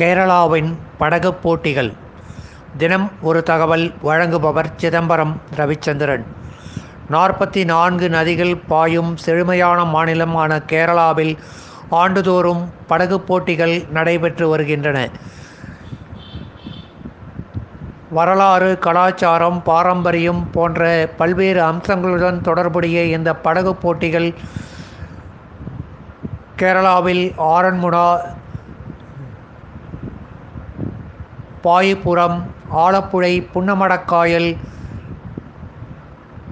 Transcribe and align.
கேரளாவின் 0.00 0.68
படகுப் 0.98 1.42
போட்டிகள். 1.42 1.92
தினம் 2.76 3.10
ஒரு 3.20 3.42
தகவல் 3.42 3.92
வழங்குபவர் 4.02 4.70
சிதம்பரம் 4.76 5.40
ரவிச்சந்திரன். 5.56 6.24
நாற்பத்தி 7.10 7.64
நான்கு 7.64 8.08
நதிகள் 8.08 8.60
பாயும் 8.66 9.16
செழுமையான 9.16 9.82
மாநிலமான 9.84 10.60
கேரளாவில் 10.72 11.36
ஆண்டுதோறும் 11.90 12.72
படகு 12.86 13.20
போட்டிகள் 13.20 13.82
நடைபெற்று 13.90 14.48
வருகின்றன. 14.48 15.08
வரலாறு 18.10 18.78
கலாச்சாரம் 18.78 19.62
பாரம்பரியம் 19.62 20.50
போன்ற 20.50 21.08
பல்வேறு 21.16 21.62
அம்சங்களுடன் 21.62 22.40
தொடர்புடைய 22.40 23.02
இந்த 23.02 23.34
படகு 23.36 23.76
போட்டிகள் 23.76 24.34
கேரளாவில் 26.56 27.24
ஆரன்முடா 27.38 28.06
பாயிபுரம் 31.64 32.38
ஆலப்புழை 32.84 33.32
புன்னமடக்காயல் 33.54 34.50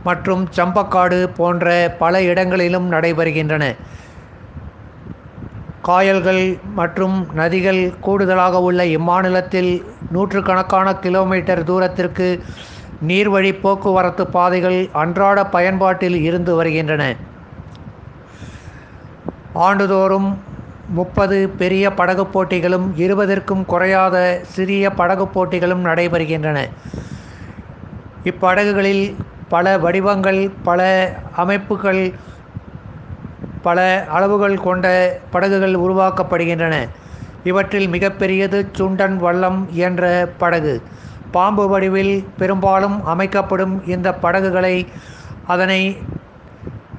மற்றும் 0.05 0.43
சம்பக்காடு 0.57 1.19
போன்ற 1.39 1.67
பல 1.99 2.23
இடங்களிலும் 2.23 2.87
நடைபெறுகின்றன. 2.93 3.65
காயல்கள் 5.83 6.43
மற்றும் 6.75 7.17
நதிகள் 7.35 7.83
கூடுதலாக 8.01 8.61
உள்ள 8.61 8.81
இம்மாநிலத்தில் 8.97 9.71
நூற்றுக்கணக்கான 10.11 10.89
கிலோமீட்டர் 11.05 11.63
தூரத்திற்கு 11.65 12.29
நீர்வழி 13.09 13.53
போக்குவரத்து 13.63 14.25
பாதைகள் 14.37 14.79
அன்றாட 15.03 15.45
பயன்பாட்டில் 15.55 16.19
இருந்து 16.23 16.55
வருகின்றன. 16.55 17.03
ஆண்டுதோறும் 19.67 20.29
முப்பது 20.97 21.49
பெரிய 21.61 21.85
படகு 21.95 22.25
போட்டிகளும் 22.25 22.87
இருபதற்கும் 23.05 23.65
குறையாத 23.65 24.17
சிறிய 24.55 24.91
படகு 24.91 25.25
போட்டிகளும் 25.35 25.83
நடைபெறுகின்றன. 25.85 26.59
இப்படகுகளில் 28.25 29.05
பல 29.49 29.67
வடிவங்கள் 29.79 30.41
பல 30.63 30.81
அமைப்புகள் 31.43 32.03
பல 33.63 33.79
அளவுகள் 34.17 34.57
கொண்ட 34.67 34.87
படகுகள் 35.31 35.75
உருவாக்கப்படுகின்றன. 35.85 36.75
இவற்றில் 37.45 37.89
மிகப்பெரியது 37.89 38.59
சுண்டன் 38.79 39.17
வல்லம் 39.25 39.61
என்ற 39.87 40.03
படகு. 40.39 40.75
பாம்பு 41.31 41.65
வடிவில் 41.69 42.15
பெரும்பாலும் 42.39 42.97
அமைக்கப்படும் 43.05 43.75
இந்த 43.95 44.09
படகுகளை 44.25 44.75
அதனை 45.47 45.81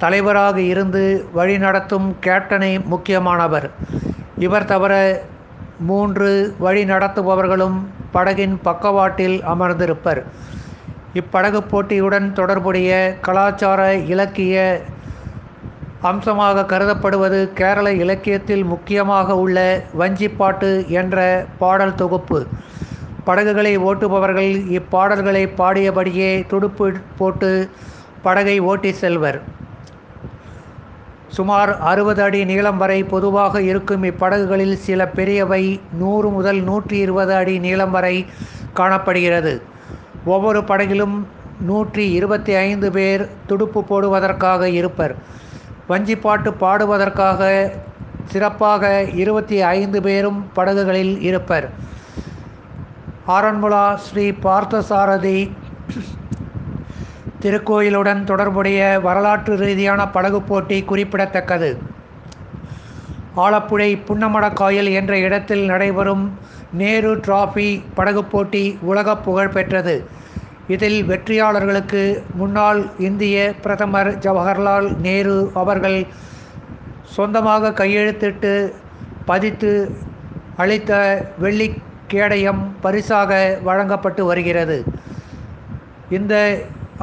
தலைவராக 0.04 0.58
இருந்து 0.74 1.04
வழிநடத்தும் 1.36 2.08
கேப்டனை 2.26 2.72
முக்கியமானவர். 2.94 3.68
இவர் 4.46 4.70
தவிர 4.72 4.94
மூன்று 5.90 6.30
வழி 6.60 6.84
நடத்துபவர்களும் 6.84 7.78
படகின் 8.14 8.56
பக்கவாட்டில் 8.68 9.38
அமர்ந்திருப்பர். 9.54 10.22
இப்படகு 11.20 11.60
போட்டியுடன் 11.72 12.28
தொடர்புடைய 12.40 12.90
கலாச்சார 13.22 13.82
இலக்கிய 14.14 14.58
அம்சமாக 16.10 16.66
கருதப்படுவது 16.72 17.40
கேரள 17.60 17.88
இலக்கியத்தில் 18.04 18.64
முக்கியமாக 18.64 19.38
உள்ள 19.38 19.58
வஞ்சிப்பாட்டு 20.00 20.72
என்ற 21.00 21.46
பாடல் 21.62 21.98
தொகுப்பு. 22.02 22.40
படகுகளை 23.28 23.74
ஓட்டுபவர்கள் 23.78 24.52
இப்பாடல்களை 24.78 25.44
பாடியபடியே 25.58 26.32
துடுப்பு 26.48 26.88
போட்டு 27.18 27.52
படகை 28.22 28.60
ஓட்டி 28.60 28.92
செல்வர். 28.92 29.40
சுமார் 31.30 31.72
அறுபது 31.80 32.22
அடி 32.24 32.46
நீளம் 32.46 32.78
வரை 32.78 33.04
பொதுவாக 33.04 33.62
இருக்கும் 33.62 34.04
இப்படகுகளில் 34.04 34.78
சில 34.88 35.06
பெரியவை 35.06 35.80
நூறு 35.94 36.30
முதல் 36.30 36.62
நூற்றி 36.62 36.98
இருபது 36.98 37.34
அடி 37.34 37.60
நீளம் 37.60 37.92
வரை 37.92 38.26
காணப்படுகிறது. 38.74 39.62
ஒவ்வொரு 40.26 40.62
படகிலும் 40.62 41.18
நூற்றி 41.62 42.12
இருபத்தி 42.12 42.54
ஐந்து 42.54 42.92
பேர் 42.92 43.30
துடுப்பு 43.48 43.84
போடுவதற்காக 43.84 44.70
இருப்பர். 44.70 45.16
வஞ்சிப்பாட்டு 45.90 46.52
பாடுவதற்காக 46.60 47.72
சிறப்பாக 48.26 49.04
இருபத்தி 49.04 49.62
ஐந்து 49.62 50.02
பேரும் 50.02 50.50
படகுகளில் 50.54 51.22
இருப்பர். 51.22 51.70
ஆரன்முளா 53.28 53.86
ஸ்ரீ 53.96 54.26
பார்த்தசாரதி 54.30 55.52
திருக்கோயிலுடன் 57.44 58.22
தொடர்புடைய 58.30 58.80
வரலாற்று 59.08 59.54
ரீதியான 59.58 60.02
படகு 60.16 60.40
போட்டி 60.42 60.78
குறிப்பிடத்தக்கது. 60.90 61.70
ஆலப்புழை 63.44 63.90
புன்னமடக்காயல் 64.08 64.90
என்ற 65.00 65.14
இடத்தில் 65.26 65.64
நடைபெறும் 65.72 66.24
நேரு 66.80 67.12
டிராஃபி 67.26 67.68
படகு 67.98 68.24
போட்டி 68.24 68.64
உலக 68.90 69.18
புகழ் 69.18 69.54
பெற்றது. 69.56 69.96
இதில் 70.68 70.98
வெற்றியாளர்களுக்கு 71.12 72.02
முன்னாள் 72.40 72.82
இந்திய 73.08 73.38
பிரதமர் 73.64 74.12
ஜவஹர்லால் 74.26 74.90
நேரு 75.06 75.38
அவர்கள் 75.62 76.00
சொந்தமாக 77.16 77.74
கையெழுத்திட்டு 77.80 78.54
பதித்து 79.30 79.72
அளித்த 80.64 80.92
வெள்ளி 81.44 81.70
கேடயம் 82.12 82.62
பரிசாக 82.82 83.32
வழங்கப்பட்டு 83.68 84.22
வருகிறது. 84.26 84.78
இந்த 86.18 86.36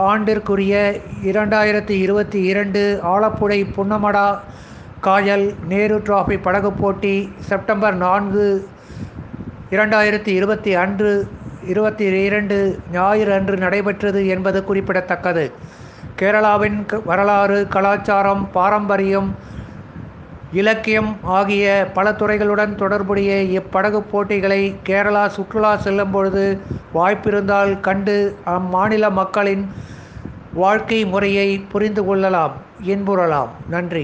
ஆண்டிற்குரிய 0.05 1.01
இரண்டாயிரத்தி 1.25 1.91
இருபத்தி 1.91 2.41
இரண்டு 2.43 3.01
ஆலப்புழை 3.03 3.67
புன்னமடா 3.77 4.41
காயல் 5.01 5.55
நேரு 5.69 5.99
டிராஃபி 5.99 6.43
படகு 6.43 6.73
போட்டி 6.73 7.33
செப்டம்பர் 7.49 7.97
நான்கு 7.97 8.67
இரண்டாயிரத்தி 9.71 10.29
இருபத்தி 10.29 10.75
அன்று 10.75 11.29
இருபத்தி 11.67 12.05
இரண்டு 12.25 12.81
ஞாயிறு 12.93 13.33
அன்று 13.33 13.57
நடைபெற்றது 13.57 14.27
என்பது 14.27 14.65
குறிப்பிடத்தக்கது. 14.65 15.53
கேரளாவின் 16.21 16.79
வரலாறு 17.05 17.69
கலாச்சாரம் 17.69 18.49
பாரம்பரியம் 18.53 19.37
இலக்கியம் 20.53 21.17
ஆகிய 21.23 21.91
பல 21.95 22.13
துறைகளுடன் 22.13 22.75
தொடர்புடைய 22.75 23.61
இப்படகு 23.61 23.99
போட்டிகளை 24.11 24.75
கேரளா 24.87 25.27
சுற்றுலா 25.27 25.77
செல்லும் 25.77 26.11
பொழுது 26.11 26.61
வாய்ப்பிருந்தால் 26.95 27.81
கண்டு 27.81 28.37
அம்மாநில 28.47 29.11
மக்களின் 29.11 29.73
வாழ்க்கை 30.55 31.05
முறையை 31.05 31.59
புரிந்து 31.73 32.05
கொள்ளலாம். 32.05 32.53
இன்புறலாம். 32.87 33.49
நன்றி. 33.69 33.95